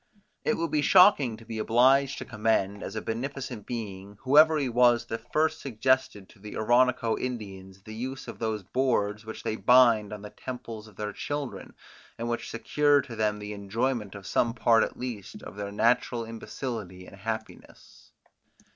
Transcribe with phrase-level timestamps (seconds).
[0.43, 4.67] It would be shocking to be obliged to commend, as a beneficent being, whoever he
[4.67, 9.57] was that first suggested to the Oronoco Indians the use of those boards which they
[9.57, 11.75] bind on the temples of their children,
[12.17, 16.25] and which secure to them the enjoyment of some part at least of their natural
[16.25, 18.11] imbecility and happiness.